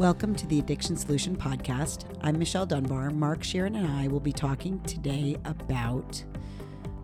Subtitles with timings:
[0.00, 2.06] Welcome to the Addiction Solution Podcast.
[2.22, 3.10] I'm Michelle Dunbar.
[3.10, 6.24] Mark Scheeren and I will be talking today about,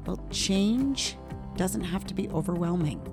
[0.06, 1.18] well, change
[1.58, 3.06] doesn't have to be overwhelming.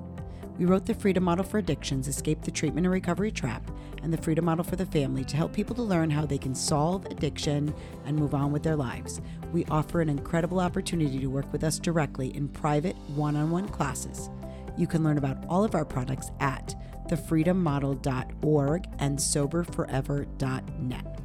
[0.58, 3.70] We wrote the Freedom Model for Addictions, Escape the Treatment and Recovery Trap,
[4.02, 6.56] and the Freedom Model for the Family to help people to learn how they can
[6.56, 7.76] solve addiction
[8.06, 9.20] and move on with their lives.
[9.52, 13.68] We offer an incredible opportunity to work with us directly in private one on one
[13.68, 14.30] classes.
[14.78, 16.74] You can learn about all of our products at
[17.14, 21.20] thefreedommodel.org and soberforever.net.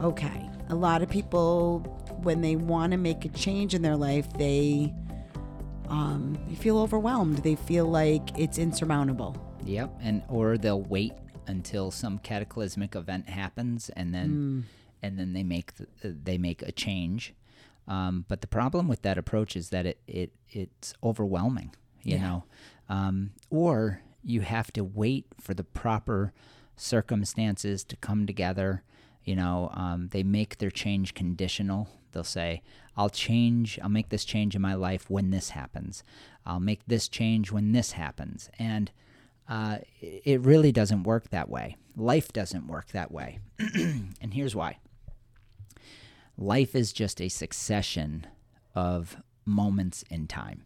[0.00, 1.80] Okay, a lot of people,
[2.22, 4.92] when they want to make a change in their life, they
[5.88, 7.38] um, they feel overwhelmed.
[7.38, 9.36] They feel like it's insurmountable.
[9.64, 11.12] Yep, and or they'll wait
[11.46, 14.62] until some cataclysmic event happens, and then mm.
[15.02, 17.34] and then they make the, they make a change.
[17.88, 22.22] Um, but the problem with that approach is that it, it it's overwhelming, you yeah.
[22.22, 22.44] know,
[22.88, 26.32] um, or you have to wait for the proper
[26.76, 28.82] circumstances to come together.
[29.24, 31.88] You know, um, they make their change conditional.
[32.12, 32.62] They'll say,
[32.96, 36.02] I'll change, I'll make this change in my life when this happens.
[36.44, 38.50] I'll make this change when this happens.
[38.58, 38.90] And
[39.48, 41.76] uh, it really doesn't work that way.
[41.96, 43.40] Life doesn't work that way.
[43.58, 44.78] and here's why
[46.40, 48.26] life is just a succession
[48.74, 50.62] of moments in time.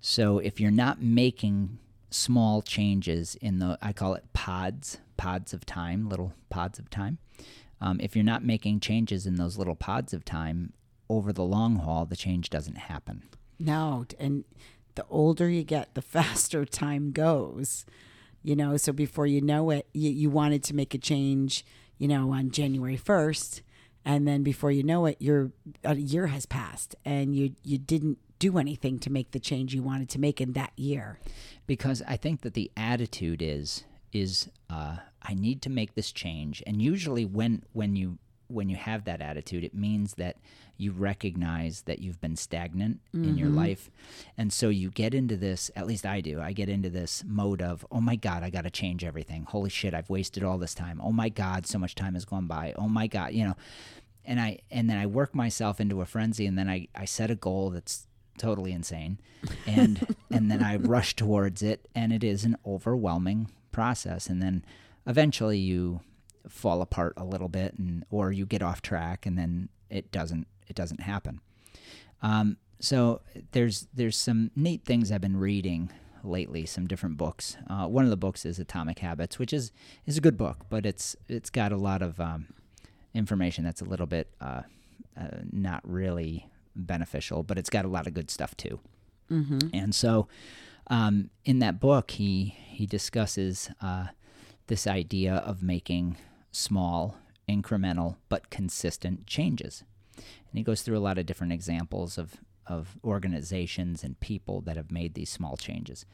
[0.00, 1.78] So if you're not making
[2.10, 7.18] small changes in the, I call it pods, pods of time, little pods of time.
[7.80, 10.72] Um, if you're not making changes in those little pods of time
[11.08, 13.22] over the long haul, the change doesn't happen.
[13.58, 14.44] No, and
[14.94, 17.84] the older you get, the faster time goes.
[18.42, 21.64] You know, so before you know it, you, you wanted to make a change,
[21.98, 23.62] you know, on January 1st.
[24.04, 25.50] And then before you know it, your
[25.84, 29.82] a year has passed and you, you didn't do anything to make the change you
[29.82, 31.18] wanted to make in that year.
[31.66, 36.62] Because I think that the attitude is is uh, I need to make this change,
[36.66, 40.36] and usually when when you when you have that attitude, it means that
[40.78, 43.28] you recognize that you've been stagnant mm-hmm.
[43.28, 43.58] in your mm-hmm.
[43.58, 43.90] life.
[44.36, 47.60] And so you get into this, at least I do, I get into this mode
[47.60, 49.44] of, oh my God, I got to change everything.
[49.44, 51.00] Holy shit, I've wasted all this time.
[51.02, 52.74] Oh my God, so much time has gone by.
[52.78, 53.56] Oh my God, you know.
[54.24, 57.30] And I and then I work myself into a frenzy and then I, I set
[57.30, 58.06] a goal that's
[58.38, 59.18] totally insane.
[59.66, 64.64] And and then I rush towards it and it is an overwhelming process and then
[65.06, 66.00] eventually you
[66.48, 70.46] fall apart a little bit and or you get off track and then it doesn't
[70.66, 71.40] it doesn't happen.
[72.22, 73.20] Um, so
[73.52, 75.90] there's there's some neat things I've been reading
[76.24, 77.56] lately, some different books.
[77.68, 79.72] Uh, one of the books is Atomic Habits, which is
[80.06, 82.48] is a good book, but it's it's got a lot of um,
[83.14, 84.62] information that's a little bit uh,
[85.18, 88.80] uh, not really beneficial, but it's got a lot of good stuff too.
[89.30, 89.68] Mm-hmm.
[89.74, 90.28] And so,
[90.88, 94.08] um, in that book, he he discusses uh,
[94.68, 96.16] this idea of making
[96.50, 97.16] small,
[97.48, 99.84] incremental, but consistent changes,
[100.16, 102.36] and he goes through a lot of different examples of
[102.66, 106.04] of organizations and people that have made these small changes.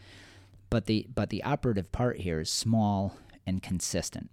[0.70, 3.16] But the but the operative part here is small
[3.46, 4.30] and consistent.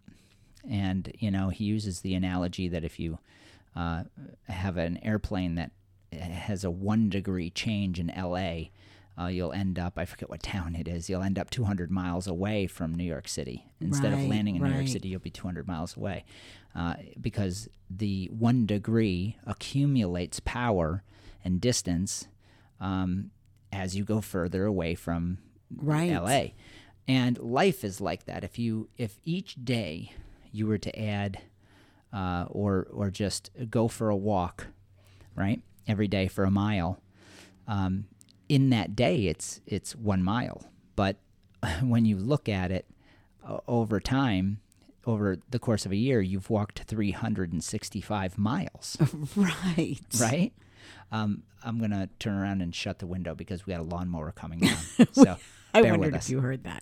[0.67, 3.19] And you know, he uses the analogy that if you
[3.75, 4.03] uh,
[4.47, 5.71] have an airplane that
[6.11, 8.69] has a one degree change in LA,
[9.19, 12.27] uh, you'll end up, I forget what town it is, you'll end up 200 miles
[12.27, 13.65] away from New York City.
[13.79, 14.71] Instead right, of landing in right.
[14.71, 16.25] New York City, you'll be 200 miles away.
[16.75, 21.03] Uh, because the one degree accumulates power
[21.43, 22.27] and distance
[22.79, 23.31] um,
[23.71, 25.37] as you go further away from
[25.75, 26.11] right.
[26.11, 26.43] LA.
[27.07, 28.43] And life is like that.
[28.43, 30.13] If you, if each day
[30.51, 31.39] you were to add
[32.13, 34.67] uh, or, or just go for a walk,
[35.35, 35.61] right?
[35.91, 37.01] Every day for a mile.
[37.67, 38.05] Um,
[38.49, 40.63] in that day, it's it's one mile.
[40.95, 41.17] But
[41.81, 42.85] when you look at it
[43.47, 44.61] uh, over time,
[45.05, 48.97] over the course of a year, you've walked 365 miles.
[49.35, 49.99] right.
[50.19, 50.53] Right.
[51.11, 54.59] Um, I'm gonna turn around and shut the window because we got a lawnmower coming
[54.59, 54.77] down.
[55.11, 55.37] So
[55.73, 56.81] I wondered if you heard that.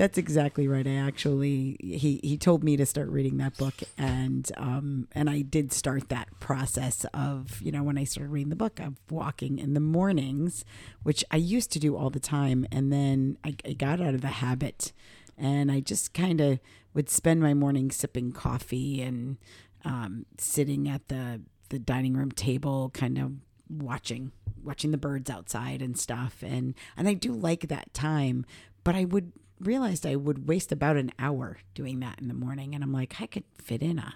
[0.00, 0.86] That's exactly right.
[0.86, 5.42] I actually he he told me to start reading that book, and um and I
[5.42, 9.58] did start that process of you know when I started reading the book of walking
[9.58, 10.64] in the mornings,
[11.02, 14.22] which I used to do all the time, and then I, I got out of
[14.22, 14.92] the habit,
[15.36, 16.60] and I just kind of
[16.94, 19.36] would spend my morning sipping coffee and
[19.84, 23.32] um, sitting at the the dining room table, kind of
[23.68, 24.32] watching
[24.64, 28.46] watching the birds outside and stuff, and and I do like that time,
[28.82, 32.74] but I would realized I would waste about an hour doing that in the morning.
[32.74, 34.14] And I'm like, I could fit in a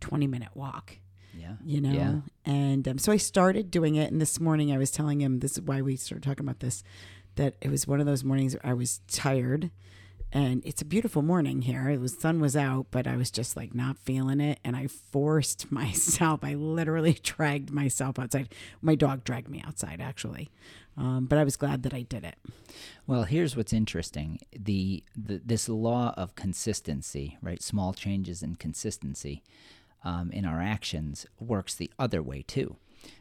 [0.00, 0.98] 20 minute walk.
[1.36, 1.54] Yeah.
[1.64, 1.92] You know?
[1.92, 2.14] Yeah.
[2.44, 4.12] And um, so I started doing it.
[4.12, 6.84] And this morning I was telling him, this is why we started talking about this,
[7.34, 9.70] that it was one of those mornings I was tired
[10.34, 11.96] and it's a beautiful morning here.
[12.00, 15.70] Was sun was out, but I was just like not feeling it, and I forced
[15.72, 16.40] myself.
[16.42, 18.52] I literally dragged myself outside.
[18.82, 20.50] My dog dragged me outside, actually,
[20.96, 22.34] um, but I was glad that I did it.
[23.06, 27.62] Well, here's what's interesting: the, the this law of consistency, right?
[27.62, 29.44] Small changes in consistency
[30.04, 32.76] um, in our actions works the other way too.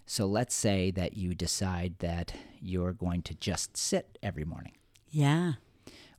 [0.08, 4.74] So let's say that you decide that you're going to just sit every morning.
[5.12, 5.54] Yeah.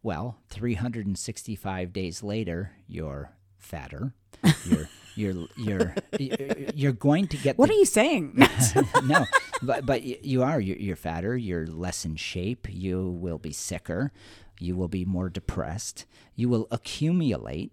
[0.05, 4.12] Well, 365 days later, you're fatter.
[4.67, 7.56] You're you're you're you're going to get.
[7.56, 8.37] What the, are you saying?
[9.05, 9.25] no,
[9.62, 11.37] but but you are you're, you're fatter.
[11.37, 12.67] You're less in shape.
[12.69, 14.12] You will be sicker.
[14.61, 16.05] You will be more depressed.
[16.35, 17.73] You will accumulate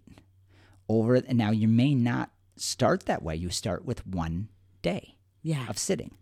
[0.88, 1.16] over.
[1.16, 3.36] And now you may not start that way.
[3.36, 4.48] You start with one
[4.80, 5.66] day yeah.
[5.68, 6.16] of sitting,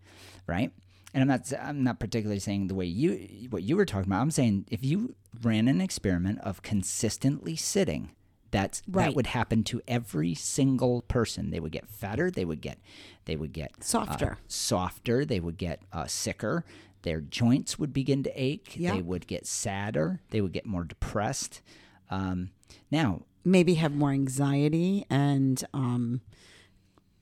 [0.49, 0.73] right?
[1.13, 4.21] And I'm not I'm not particularly saying the way you what you were talking about.
[4.23, 8.11] I'm saying if you ran an experiment of consistently sitting,
[8.53, 9.07] that's Right.
[9.07, 11.51] that would happen to every single person.
[11.51, 12.31] They would get fatter.
[12.31, 12.79] They would get
[13.25, 14.39] they would get uh, Softer.
[14.47, 15.25] softer.
[15.25, 16.65] They would get uh, sicker.
[17.03, 18.75] Their joints would begin to ache.
[18.77, 18.95] Yeah.
[18.95, 20.21] They would get sadder.
[20.31, 21.61] They would get more depressed.
[22.11, 22.51] Um,
[22.91, 26.21] now, Maybe have more anxiety and um,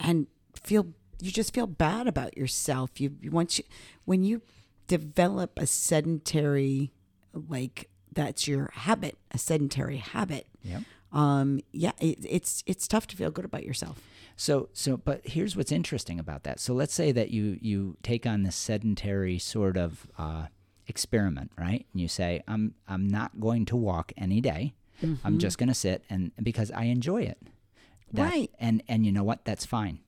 [0.01, 0.27] and
[0.61, 0.89] feel
[1.21, 3.01] you just feel bad about yourself.
[3.01, 3.65] You, you once you
[4.05, 4.43] when you
[4.87, 6.93] develop a sedentary
[7.33, 10.47] like that's your habit, a sedentary habit.
[10.63, 10.83] Yep.
[11.13, 14.01] Um, yeah, it, it's it's tough to feel good about yourself.
[14.37, 16.61] So so but here's what's interesting about that.
[16.61, 20.47] So let's say that you you take on this sedentary sort of uh,
[20.87, 21.87] experiment, right?
[21.93, 24.75] And you say I'm I'm not going to walk any day.
[25.25, 27.39] I'm just going to sit and because I enjoy it.
[28.13, 28.51] Right.
[28.59, 29.45] And and you know what?
[29.45, 30.01] That's fine.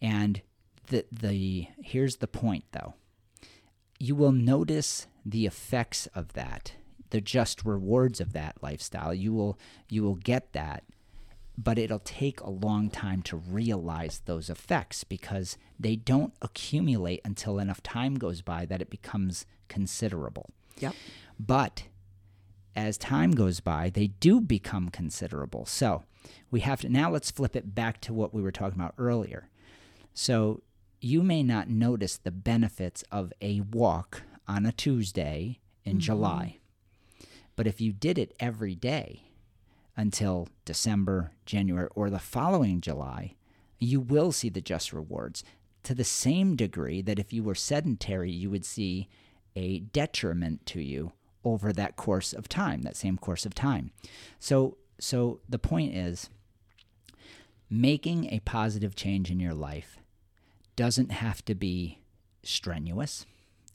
[0.00, 0.42] And
[0.88, 2.94] the the here's the point though.
[3.98, 6.72] You will notice the effects of that,
[7.10, 9.12] the just rewards of that lifestyle.
[9.12, 9.58] You will
[9.88, 10.84] you will get that
[11.62, 17.58] but it'll take a long time to realize those effects because they don't accumulate until
[17.58, 20.48] enough time goes by that it becomes considerable.
[20.78, 20.94] Yep.
[21.38, 21.84] But
[22.74, 25.66] as time goes by, they do become considerable.
[25.66, 26.04] So
[26.50, 29.50] we have to now let's flip it back to what we were talking about earlier.
[30.14, 30.62] So
[31.00, 36.00] you may not notice the benefits of a walk on a Tuesday in mm-hmm.
[36.00, 36.58] July.
[37.56, 39.24] But if you did it every day
[39.96, 43.36] until December, January, or the following July,
[43.78, 45.42] you will see the just rewards
[45.82, 49.08] to the same degree that if you were sedentary, you would see
[49.56, 51.12] a detriment to you
[51.44, 53.90] over that course of time, that same course of time.
[54.38, 56.28] So, so the point is
[57.70, 59.99] making a positive change in your life
[60.80, 61.98] doesn't have to be
[62.42, 63.26] strenuous.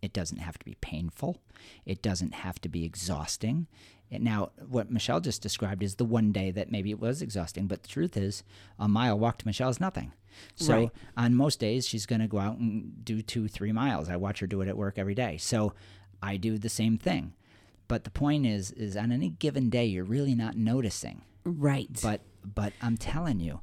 [0.01, 1.37] It doesn't have to be painful.
[1.85, 3.67] It doesn't have to be exhausting.
[4.09, 7.67] And now, what Michelle just described is the one day that maybe it was exhausting,
[7.67, 8.43] but the truth is,
[8.79, 10.13] a mile walk to Michelle is nothing.
[10.55, 10.89] So, Right.
[11.15, 14.09] on most days, she's going to go out and do two, three miles.
[14.09, 15.37] I watch her do it at work every day.
[15.37, 15.73] So,
[16.23, 17.33] I do the same thing.
[17.87, 21.21] But the point is, is on any given day, you're really not noticing.
[21.43, 21.87] Right.
[22.01, 23.61] But but I'm telling you,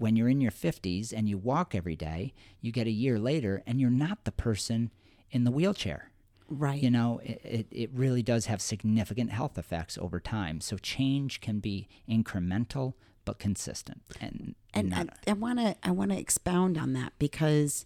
[0.00, 2.32] when you're in your 50s and you walk every day,
[2.62, 4.90] you get a year later and you're not the person
[5.30, 6.10] in the wheelchair.
[6.48, 6.82] right.
[6.82, 10.62] You know, it, it, it really does have significant health effects over time.
[10.62, 12.94] So change can be incremental
[13.26, 14.00] but consistent.
[14.20, 14.54] And,
[14.94, 17.84] and I want to I want to expound on that because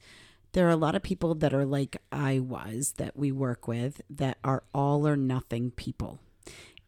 [0.53, 4.01] there are a lot of people that are like I was that we work with
[4.09, 6.21] that are all or nothing people.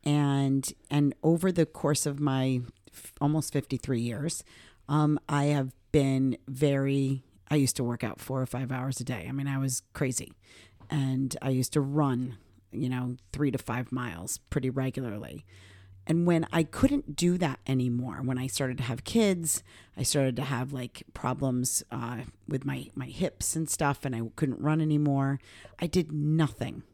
[0.04, 2.60] And and over the course of my
[2.92, 4.44] f- almost 53 years,
[4.88, 9.04] um, I have been very I used to work out 4 or 5 hours a
[9.04, 9.26] day.
[9.28, 10.32] I mean, I was crazy.
[10.90, 12.38] And I used to run,
[12.72, 15.44] you know, 3 to 5 miles pretty regularly.
[16.08, 19.64] And when I couldn't do that anymore, when I started to have kids,
[19.96, 24.22] I started to have like problems uh, with my, my hips and stuff, and I
[24.36, 25.40] couldn't run anymore.
[25.80, 26.84] I did nothing.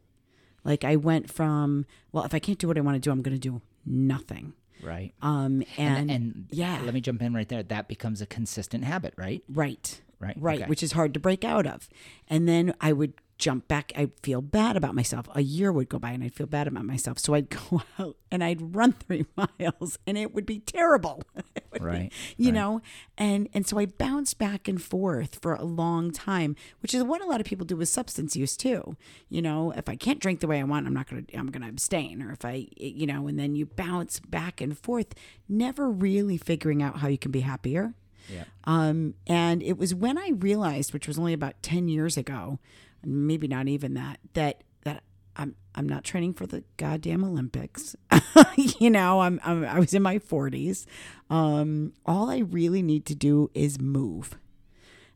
[0.63, 3.21] Like I went from, well, if I can't do what I want to do, I'm
[3.21, 4.53] going to do nothing.
[4.83, 5.13] Right.
[5.21, 7.63] Um, and, And, and yeah, let me jump in right there.
[7.63, 9.43] That becomes a consistent habit, right?
[9.49, 10.35] right, Right.
[10.39, 10.69] right, Okay.
[10.69, 11.89] which is hard to break out of.
[12.29, 13.13] And then I would
[13.43, 13.91] jump back.
[13.95, 15.27] I'd feel bad about myself.
[15.35, 17.19] A year would go by and I'd feel bad about myself.
[17.19, 21.21] So I'd go out and I'd run three miles and it would be terrible.
[21.73, 22.53] Would be- Right, you right.
[22.53, 22.81] know?
[23.17, 27.19] And and so I bounced back and forth for a long time, which is what
[27.19, 28.95] a lot of people do with substance use too.
[29.27, 31.67] You know, if I can't drink the way I want, I'm not gonna I'm gonna
[31.69, 32.21] abstain.
[32.21, 35.15] Or if I you know, and then you bounce back and forth,
[35.49, 37.95] never really figuring out how you can be happier.
[38.31, 38.43] Yeah.
[38.65, 42.59] Um, and it was when I realized, which was only about 10 years ago,
[43.05, 45.03] maybe not even that, that, that
[45.35, 47.95] I'm, I'm not training for the goddamn Olympics.
[48.55, 50.85] you know, I'm, I'm I was in my 40s.
[51.29, 54.37] Um, all I really need to do is move.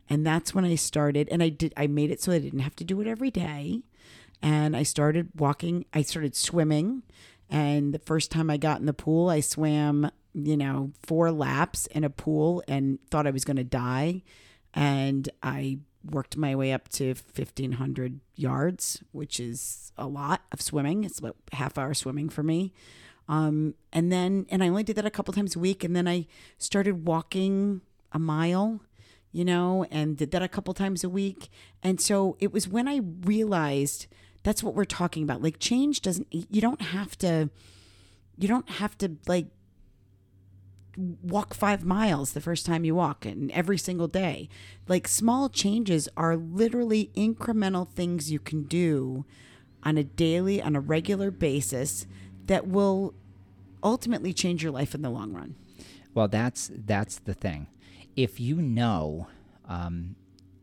[0.09, 2.75] And that's when I started and I did I made it so I didn't have
[2.77, 3.81] to do it every day.
[4.41, 7.03] And I started walking, I started swimming.
[7.49, 11.87] And the first time I got in the pool, I swam, you know, four laps
[11.87, 14.23] in a pool and thought I was going to die.
[14.73, 15.79] And I
[16.11, 21.03] worked my way up to 1500 yards, which is a lot of swimming.
[21.03, 22.73] It's about half hour swimming for me.
[23.27, 25.83] Um, and then, and I only did that a couple times a week.
[25.83, 28.81] And then I started walking a mile,
[29.31, 31.49] you know, and did that a couple times a week.
[31.83, 34.07] And so it was when I realized
[34.43, 35.41] that's what we're talking about.
[35.41, 37.49] Like change doesn't, you don't have to,
[38.37, 39.47] you don't have to like
[40.97, 44.49] walk five miles the first time you walk and every single day.
[44.87, 49.25] Like small changes are literally incremental things you can do
[49.83, 52.07] on a daily, on a regular basis
[52.47, 53.13] that will
[53.83, 55.55] ultimately change your life in the long run.
[56.13, 57.67] Well, that's that's the thing.
[58.15, 59.27] If you know,
[59.69, 60.15] um,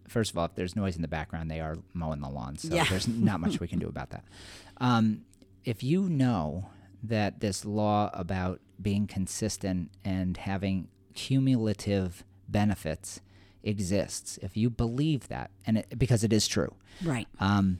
[0.08, 2.74] first of all, if there's noise in the background, they are mowing the lawn, so
[2.74, 2.84] Yeah.
[2.90, 4.24] there's not much we can do about that.
[4.78, 5.20] Um,
[5.64, 6.66] if you know
[7.08, 13.20] that this law about being consistent and having cumulative benefits
[13.62, 17.26] exists, if you believe that, and it, because it is true, Right.
[17.40, 17.78] um,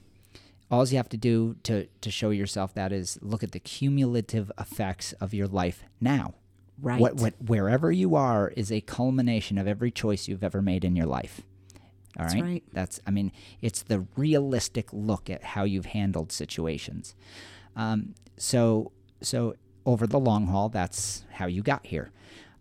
[0.71, 4.51] all you have to do to, to show yourself that is look at the cumulative
[4.59, 6.35] effects of your life now.
[6.81, 7.01] Right.
[7.01, 10.97] What, what, wherever you are is a culmination of every choice you've ever made in
[10.97, 11.43] your life.
[12.19, 12.43] All That's right?
[12.43, 12.63] right.
[12.73, 17.15] That's, I mean, it's the realistic look at how you've handled situations.
[17.77, 18.91] Um, so,
[19.25, 19.55] so
[19.87, 22.11] over the long haul, that's how you got here.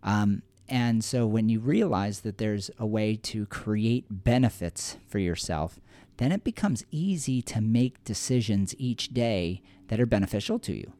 [0.02, 5.78] Um, and so when you realize that there's a way to create benefits for yourself,
[6.16, 10.92] then it becomes easy to make decisions each day that are beneficial to you.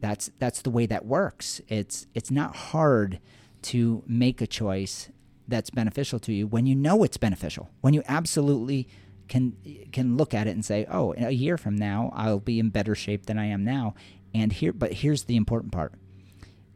[0.00, 1.60] That's that's the way that works.
[1.68, 3.20] It's it's not hard
[3.62, 5.10] to make a choice
[5.46, 7.70] that's beneficial to you when you know it's beneficial.
[7.80, 8.88] When you absolutely
[9.28, 9.56] can
[9.92, 12.94] can look at it and say, "Oh, a year from now, I'll be in better
[12.94, 13.94] shape than I am now."
[14.34, 15.94] And here but here's the important part.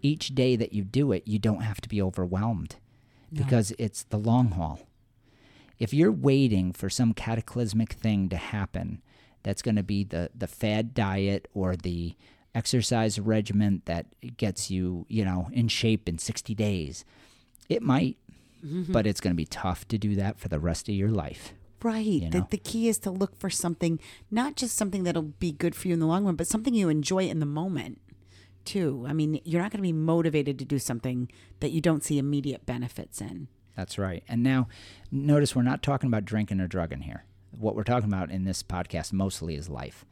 [0.03, 2.77] Each day that you do it, you don't have to be overwhelmed
[3.33, 4.81] because it's the long haul.
[5.79, 9.03] If you're waiting for some cataclysmic thing to happen,
[9.43, 12.17] that's going to be the the fad diet or the
[12.55, 14.07] exercise regimen that
[14.37, 17.05] gets you, you know, in shape in 60 days.
[17.69, 18.17] It might,
[18.65, 18.93] mm-hmm.
[18.93, 21.53] but it's going to be tough to do that for the rest of your life.
[21.85, 22.23] Right.
[22.23, 22.31] know?
[22.31, 24.01] The, the key is to look for something,
[24.31, 26.89] not just something that'll be good for you in the long run, but something you
[26.89, 28.01] enjoy in the moment,
[28.65, 29.05] too.
[29.07, 32.19] I mean, you're not going to be motivated to do something that you don't see
[32.19, 33.49] immediate benefits in.
[33.77, 34.25] That's right.
[34.29, 34.69] And now,
[35.13, 37.25] notice we're not talking about drinking or drugging here.
[37.51, 40.07] What we're talking about in this podcast mostly is life,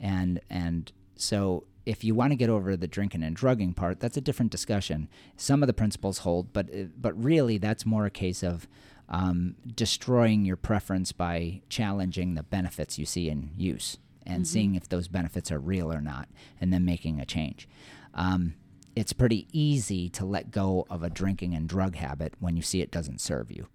[0.00, 4.16] and and so if you want to get over the drinking and drugging part, that's
[4.16, 5.08] a different discussion.
[5.36, 6.68] Some of the principles hold, but
[7.00, 8.68] but really that's more a case of
[9.08, 14.88] um, destroying your preference by challenging the benefits you see in use and seeing if
[14.88, 16.28] those benefits are real or not,
[16.60, 17.66] and then making a change.
[18.12, 18.54] Um,
[18.94, 22.82] it's pretty easy to let go of a drinking and drug habit when you see
[22.82, 23.68] it doesn't serve you.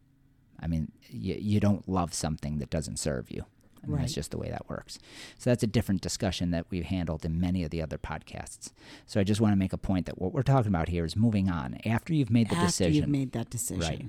[0.60, 3.46] I mean, you, you don't love something that doesn't serve you.
[3.84, 4.98] I mean, That's just the way that works.
[5.38, 8.72] So that's a different discussion that we've handled in many of the other podcasts.
[9.06, 11.16] So I just want to make a point that what we're talking about here is
[11.16, 12.92] moving on after you've made the After decision.
[12.92, 13.82] After you've made that decision.
[13.82, 14.06] Right.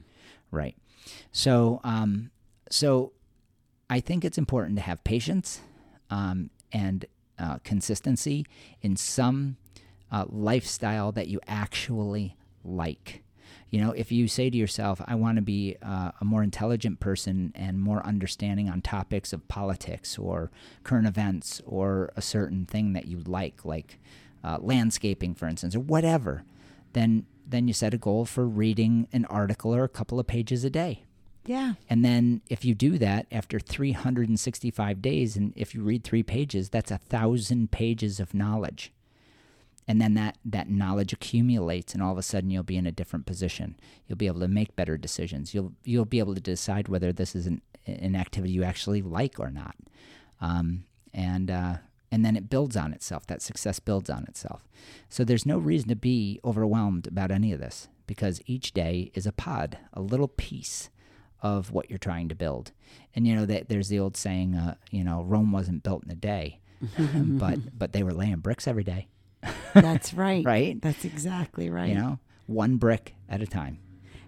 [0.51, 0.77] Right.
[1.33, 2.31] So, um,
[2.71, 3.13] so
[3.91, 5.61] I think it's important to have patience
[6.11, 7.05] um, and
[7.39, 8.47] uh, consistency
[8.83, 9.57] in some
[10.11, 13.23] uh, lifestyle that you actually like.
[13.71, 17.01] You know, if you say to yourself, I want to be uh, a more intelligent
[17.01, 20.53] person and more understanding on topics of politics or
[20.85, 23.99] current events or a certain thing that you like, like
[24.45, 26.45] uh, landscaping, for instance, or whatever,
[26.93, 30.65] then then you set a goal for reading an article or a couple of pages
[30.65, 31.05] a day.
[31.47, 31.75] Yeah.
[31.91, 36.71] And then if you do that after 365 days, and if you read three pages,
[36.71, 38.93] that's a thousand pages of knowledge.
[39.87, 42.93] And then that, that knowledge accumulates, and all of a sudden you'll be in a
[42.93, 43.77] different position.
[44.07, 45.53] You'll be able to make better decisions.
[45.53, 49.39] You'll you'll be able to decide whether this is an, an activity you actually like
[49.39, 49.77] or not.
[50.41, 51.75] Um, and uh,
[52.15, 53.27] and then it builds on itself.
[53.27, 54.69] That success builds on itself.
[55.09, 59.27] So there's no reason to be overwhelmed about any of this because each day is
[59.27, 60.91] a pod, a little piece
[61.43, 62.71] of what you're trying to build.
[63.17, 66.11] And you know that there's the old saying, uh, you know, Rome wasn't built in
[66.13, 66.61] a day,
[67.19, 69.09] but but they were laying bricks every day,
[69.75, 70.45] That's right.
[70.45, 70.81] right?
[70.81, 71.89] That's exactly right.
[71.89, 73.81] You know, one brick at a time.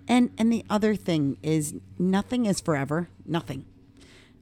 [0.09, 3.11] And and the other thing is nothing is forever.
[3.25, 3.65] Nothing.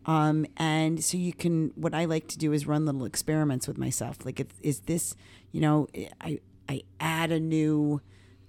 [0.06, 3.78] Um, and so you can, what I like to do is run little experiments with
[3.78, 4.24] myself.
[4.24, 5.14] Like, if, is this,
[5.52, 5.88] you know,
[6.20, 8.00] I, I add a new,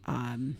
[0.06, 0.58] um,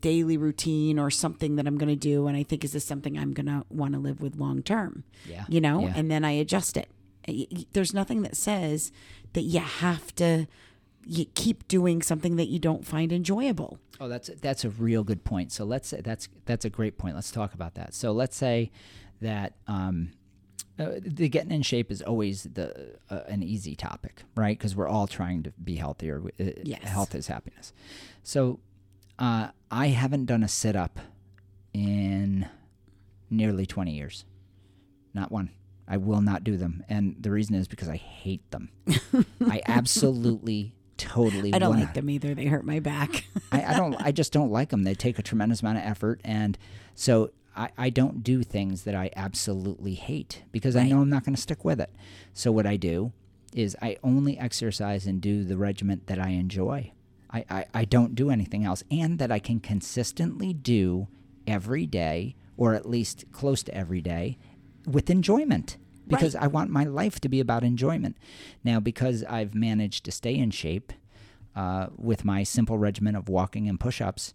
[0.00, 2.26] daily routine or something that I'm going to do.
[2.26, 5.04] And I think, is this something I'm going to want to live with long term?
[5.28, 5.44] Yeah.
[5.48, 5.92] You know, Yeah.
[5.96, 6.88] and then I adjust it.
[7.72, 8.92] There's nothing that says
[9.34, 10.46] that you have to
[11.06, 13.78] you keep doing something that you don't find enjoyable.
[14.00, 15.50] Oh, that's that's a real good point.
[15.52, 17.14] So let's say that's that's a great point.
[17.14, 17.94] Let's talk about that.
[17.94, 18.70] So let's say
[19.20, 20.12] that um,
[20.80, 24.56] uh, the getting in shape is always the uh, an easy topic, right?
[24.58, 26.22] Because we're all trying to be healthier.
[26.40, 26.82] Uh, Yes.
[26.82, 27.72] Health is happiness.
[28.22, 28.58] So
[29.18, 30.98] uh, I haven't done a sit up
[31.72, 32.48] in
[33.30, 34.24] nearly twenty years.
[35.14, 35.50] Not one.
[35.88, 38.70] I will not do them, and the reason is because I hate them.
[39.40, 41.52] I absolutely, totally.
[41.52, 42.32] I don't wanna- like them either.
[42.34, 43.24] They hurt my back.
[43.50, 43.94] I, I don't.
[44.00, 44.84] I just don't like them.
[44.84, 46.56] They take a tremendous amount of effort, and
[46.94, 51.24] so I, I don't do things that I absolutely hate because I know I'm not
[51.24, 51.90] going to stick with it.
[52.32, 53.12] So what I do
[53.54, 56.92] is I only exercise and do the regiment that I enjoy.
[57.30, 61.08] I, I, I don't do anything else, and that I can consistently do
[61.46, 64.38] every day, or at least close to every day,
[64.86, 65.76] with enjoyment.
[66.08, 68.16] Because I want my life to be about enjoyment.
[68.64, 70.92] Now, because I've managed to stay in shape,
[71.54, 74.34] uh, with my simple regimen of walking and push-ups,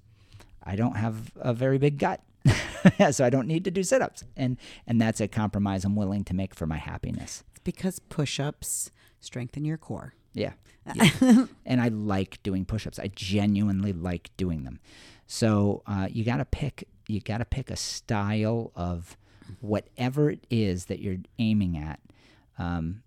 [0.63, 2.21] I don't have a very big gut,
[3.11, 6.33] so I don't need to do sit-ups, and and that's a compromise I'm willing to
[6.33, 7.43] make for my happiness.
[7.51, 10.13] It's because push-ups strengthen your core.
[10.33, 10.53] Yeah,
[10.93, 11.45] yeah.
[11.65, 12.99] and I like doing push-ups.
[12.99, 14.79] I genuinely like doing them.
[15.27, 16.87] So uh, you got to pick.
[17.07, 19.17] You got to pick a style of
[19.59, 21.99] whatever it is that you're aiming at.
[22.57, 23.03] Um,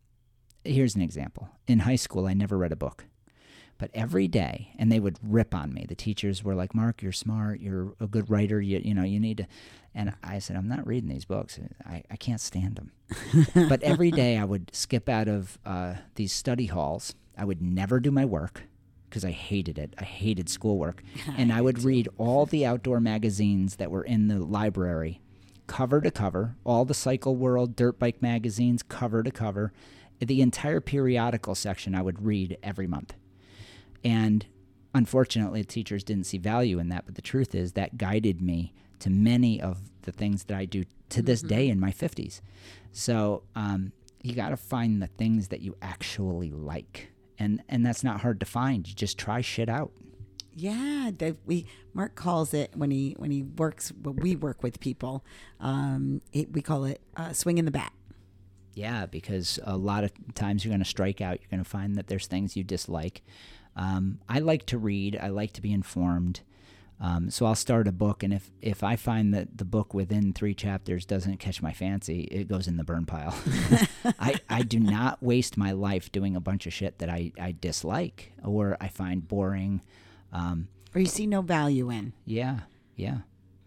[0.64, 1.49] here's an example.
[1.66, 3.07] In high school, I never read a book.
[3.78, 5.87] But every day, and they would rip on me.
[5.88, 7.61] The teachers were like, "Mark, you're smart.
[7.61, 8.61] You're a good writer.
[8.61, 9.47] You, you know, you need to."
[9.94, 11.61] And I said, "I'm not reading these books.
[11.87, 12.92] I, I can't stand them."
[13.68, 17.14] but every day, I would skip out of uh, these study halls.
[17.37, 18.64] I would never do my work
[19.08, 19.94] because I hated it.
[19.99, 21.02] I hated schoolwork,
[21.37, 25.20] and I would read all the outdoor magazines that were in the library,
[25.66, 26.57] cover to cover.
[26.64, 29.72] All the Cycle World, Dirt Bike magazines, cover to cover.
[30.20, 33.14] The entire periodical section I would read every month.
[34.04, 34.46] And
[34.94, 37.06] unfortunately, teachers didn't see value in that.
[37.06, 40.84] But the truth is, that guided me to many of the things that I do
[41.11, 42.40] to this day in my 50s.
[42.92, 47.11] So um, you got to find the things that you actually like.
[47.38, 48.87] And, and that's not hard to find.
[48.88, 49.92] You just try shit out.
[50.54, 54.80] Yeah, that we Mark calls it when he when he works when we work with
[54.80, 55.24] people.
[55.61, 57.92] Um, it, we call it uh, swinging the bat.
[58.74, 61.38] Yeah, because a lot of times you're going to strike out.
[61.40, 63.22] You're going to find that there's things you dislike.
[63.79, 65.17] Um, I like to read.
[65.23, 66.41] I like to be informed.
[67.01, 70.33] Um, so I'll start a book, and if if I find that the book within
[70.33, 73.38] three chapters doesn't catch my fancy, it goes in the burn pile.
[74.19, 77.55] I I do not waste my life doing a bunch of shit that I I
[77.61, 79.81] dislike or I find boring.
[80.33, 82.14] Um, Or you see no value in.
[82.27, 82.61] yeah,
[82.97, 83.19] yeah,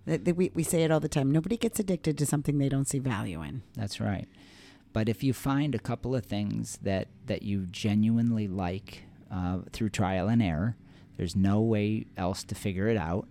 [0.05, 1.31] That, that we, we say it all the time.
[1.31, 3.61] Nobody gets addicted to something they don't see value in.
[3.75, 4.27] That's right.
[4.93, 9.89] But if you find a couple of things that, that you genuinely like uh, through
[9.89, 10.75] trial and error,
[11.17, 13.27] there's no way else to figure it out.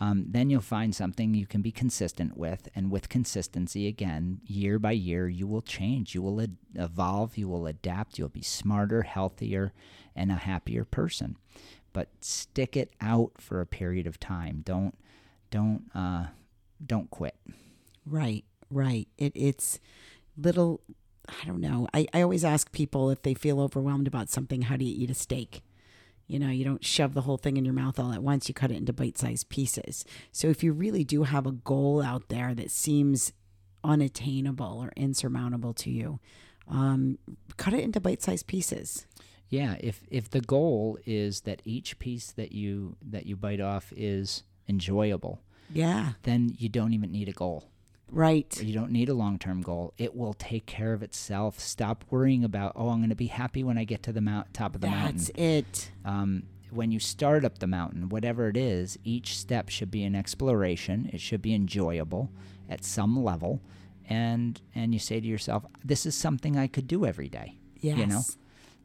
[0.00, 4.78] Um, then you'll find something you can be consistent with, and with consistency, again, year
[4.78, 6.14] by year, you will change.
[6.14, 7.36] You will ad- evolve.
[7.36, 8.18] You will adapt.
[8.18, 9.74] You'll be smarter, healthier,
[10.16, 11.36] and a happier person.
[11.92, 14.62] But stick it out for a period of time.
[14.64, 14.94] Don't
[15.50, 16.26] don't uh,
[16.84, 17.36] don't quit.
[18.06, 19.06] Right, right.
[19.18, 19.80] It, it's
[20.36, 20.80] little,
[21.42, 21.86] I don't know.
[21.94, 25.10] I, I always ask people if they feel overwhelmed about something, how do you eat
[25.10, 25.62] a steak?
[26.26, 28.54] You know, you don't shove the whole thing in your mouth all at once, you
[28.54, 30.04] cut it into bite sized pieces.
[30.30, 33.32] So if you really do have a goal out there that seems
[33.82, 36.20] unattainable or insurmountable to you,
[36.68, 37.18] um,
[37.56, 39.06] cut it into bite sized pieces.
[39.48, 43.92] Yeah, if if the goal is that each piece that you that you bite off
[43.96, 45.40] is enjoyable,
[45.72, 47.68] Yeah, then you don't even need a goal.
[48.10, 48.62] Right.
[48.62, 49.94] You don't need a long-term goal.
[49.98, 51.58] It will take care of itself.
[51.58, 54.52] Stop worrying about, oh, I'm going to be happy when I get to the mount,
[54.52, 55.16] top of the That's mountain.
[55.18, 55.90] That's it.
[56.04, 60.14] Um, when you start up the mountain, whatever it is, each step should be an
[60.14, 61.10] exploration.
[61.12, 62.30] It should be enjoyable
[62.68, 63.60] at some level,
[64.08, 67.58] and and you say to yourself, this is something I could do every day.
[67.80, 67.98] Yes.
[67.98, 68.22] You know,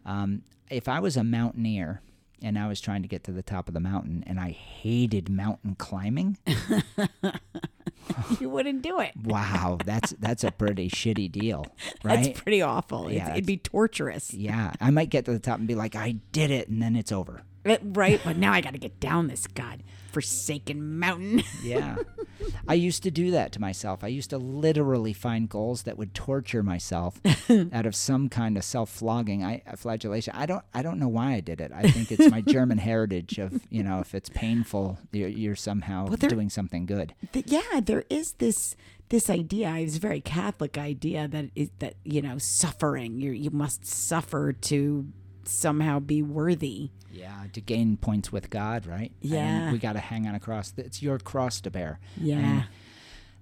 [0.06, 2.02] um, if I was a mountaineer
[2.42, 5.30] and I was trying to get to the top of the mountain and I hated
[5.30, 6.38] mountain climbing,
[8.40, 9.12] you wouldn't do it.
[9.24, 11.66] wow, that's that's a pretty shitty deal,
[12.04, 12.24] right?
[12.24, 13.12] That's pretty awful.
[13.12, 14.34] Yeah, It's, it'd be torturous.
[14.34, 16.96] yeah, I might get to the top and be like, I did it, and then
[16.96, 17.42] it's over.
[17.66, 21.44] Uh, Right, but now I got to get down this god forsaken mountain.
[21.64, 21.98] Yeah.
[22.68, 24.04] I used to do that to myself.
[24.04, 27.20] I used to literally find goals that would torture myself
[27.74, 30.34] out of some kind of self-flogging, I flagellation.
[30.36, 31.72] I don't I don't know why I did it.
[31.74, 36.08] I think it's my German heritage of, you know, if it's painful, you're, you're somehow
[36.08, 37.14] Well, there- doing something good.
[37.34, 38.76] Th- yeah, there is this
[39.10, 39.74] this idea.
[39.76, 43.20] It's a very Catholic idea that is that you know suffering.
[43.20, 45.08] You you must suffer to
[45.48, 46.92] somehow be worthy.
[47.12, 49.12] Yeah, to gain points with God, right?
[49.22, 49.38] Yeah.
[49.64, 50.74] And we got to hang on a cross.
[50.78, 52.00] It's your cross to bear.
[52.20, 52.64] Yeah, And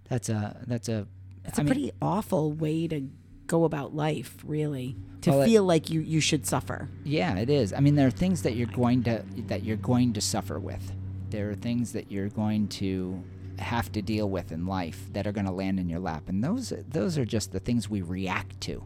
[0.10, 1.08] that's a that's a
[1.46, 3.10] it's I a mean, pretty awful way to
[3.48, 4.38] go about life.
[4.46, 6.88] Really, to Well, it- feel like you you should suffer.
[7.04, 7.74] Yeah, it is.
[7.74, 10.92] I mean, there are things that you're going to that you're going to suffer with.
[11.32, 13.24] There are things that you're going to
[13.60, 16.44] have to deal with in life that are going to land in your lap, and
[16.44, 18.86] those those are just the things we react to.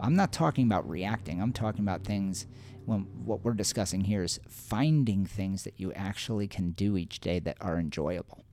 [0.00, 1.40] I'm not talking about reacting.
[1.40, 2.46] I'm talking about things.
[2.84, 7.38] When what we're discussing here is finding things that you actually can do each day
[7.38, 8.44] that are enjoyable.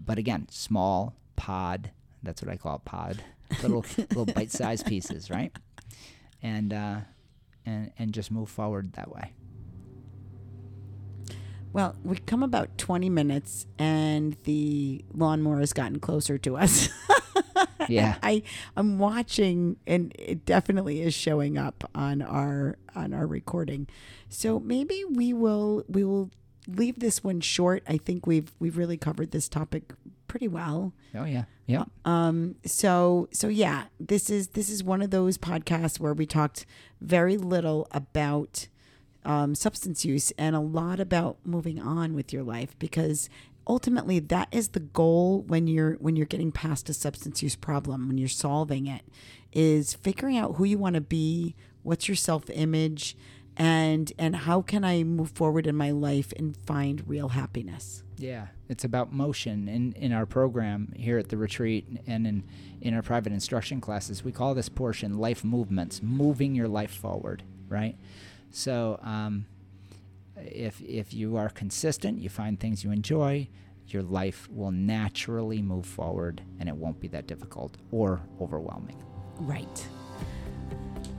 [0.00, 1.90] But again, small pod.
[2.22, 3.22] That's what I call a pod.
[3.62, 5.52] Little little bite-sized pieces, right?
[6.42, 7.00] And uh,
[7.64, 9.32] and and just move forward that way.
[11.72, 16.88] Well, we come about 20 minutes and the lawnmower has gotten closer to us.
[17.88, 18.16] Yeah.
[18.22, 18.42] I
[18.76, 23.86] I'm watching and it definitely is showing up on our on our recording.
[24.28, 26.30] So maybe we will we will
[26.66, 27.82] leave this one short.
[27.88, 29.92] I think we've we've really covered this topic
[30.26, 30.92] pretty well.
[31.14, 31.44] Oh yeah.
[31.66, 31.84] Yeah.
[32.04, 36.66] Um so so yeah, this is this is one of those podcasts where we talked
[37.00, 38.68] very little about
[39.26, 43.28] um, substance use and a lot about moving on with your life because
[43.66, 48.06] ultimately that is the goal when you're when you're getting past a substance use problem
[48.08, 49.02] when you're solving it
[49.52, 53.16] is figuring out who you want to be what's your self-image
[53.56, 58.46] and and how can i move forward in my life and find real happiness Yeah.
[58.68, 62.44] It's about motion in in our program here at the retreat and in
[62.80, 64.24] in our private instruction classes.
[64.24, 67.96] We call this portion life movements, moving your life forward, right?
[68.50, 69.46] So, um,
[70.36, 73.48] if if you are consistent, you find things you enjoy,
[73.88, 79.02] your life will naturally move forward and it won't be that difficult or overwhelming.
[79.38, 79.86] Right.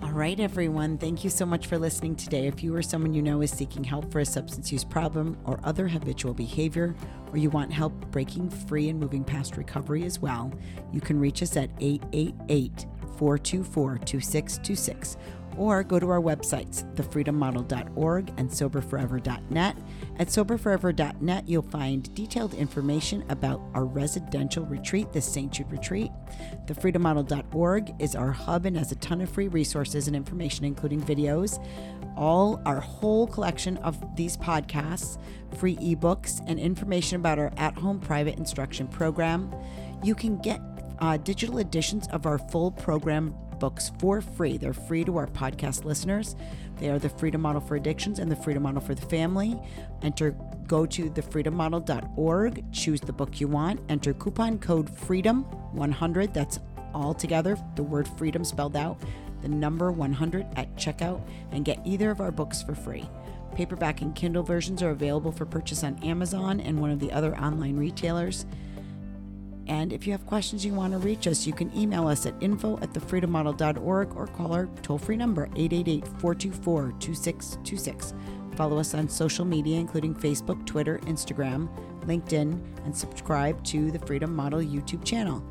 [0.04, 0.98] All right, everyone.
[0.98, 2.46] Thank you so much for listening today.
[2.48, 5.60] If you or someone you know is seeking help for a substance use problem or
[5.64, 6.96] other habitual behavior,
[7.32, 10.54] or you want help breaking free and moving past recovery as well,
[10.94, 12.86] you can reach us at 888
[13.18, 15.18] 424 2626
[15.58, 19.78] or go to our websites, thefreedommodel.org and soberforever.net.
[20.20, 25.52] At soberforever.net, you'll find detailed information about our residential retreat, the St.
[25.52, 26.12] Jude retreat.
[26.66, 31.64] Thefreedommodel.org is our hub and has a ton of free resources and information, including videos,
[32.16, 35.18] all our whole collection of these podcasts,
[35.58, 39.54] free ebooks, and information about our at home private instruction program.
[40.04, 40.62] You can get
[41.00, 44.58] uh, digital editions of our full program books for free.
[44.58, 46.36] They're free to our podcast listeners.
[46.78, 49.60] They are the Freedom Model for Addictions and the Freedom Model for the Family.
[50.02, 50.32] Enter,
[50.68, 56.34] go to thefreedommodel.org, choose the book you want, enter coupon code FREEDOM100.
[56.34, 56.60] That's
[56.94, 59.00] all together, the word freedom spelled out,
[59.42, 63.10] the number 100 at checkout, and get either of our books for free.
[63.56, 67.36] Paperback and Kindle versions are available for purchase on Amazon and one of the other
[67.38, 68.46] online retailers.
[69.68, 72.34] And if you have questions you want to reach us, you can email us at
[72.42, 78.14] info at thefreedommodel.org or call our toll free number 888 424 2626.
[78.56, 81.70] Follow us on social media, including Facebook, Twitter, Instagram,
[82.06, 85.44] LinkedIn, and subscribe to the Freedom Model YouTube channel.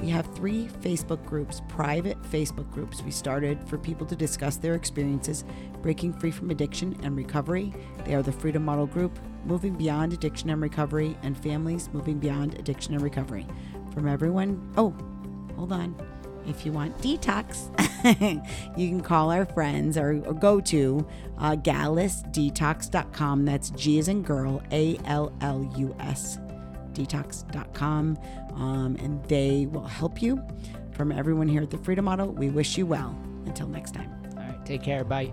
[0.00, 4.74] We have three Facebook groups, private Facebook groups we started for people to discuss their
[4.74, 5.44] experiences
[5.82, 7.72] breaking free from addiction and recovery.
[8.04, 12.58] They are the Freedom Model Group, Moving Beyond Addiction and Recovery, and Families Moving Beyond
[12.58, 13.46] Addiction and Recovery.
[13.92, 14.94] From everyone, oh,
[15.56, 15.94] hold on.
[16.46, 17.70] If you want detox,
[18.76, 21.06] you can call our friends or, or go to
[21.38, 23.44] uh, gallusdetox.com.
[23.44, 26.38] That's G as in girl, A L L U S
[26.92, 28.16] detox.com
[28.54, 30.42] um, and they will help you.
[30.92, 33.18] From everyone here at the Freedom Model, we wish you well.
[33.46, 34.10] Until next time.
[34.36, 34.64] All right.
[34.64, 35.04] Take care.
[35.04, 35.32] Bye.